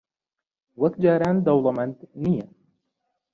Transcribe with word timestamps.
وەک 0.81 0.93
جاران 1.03 1.37
دەوڵەمەند 1.45 1.97
نییە. 2.23 2.47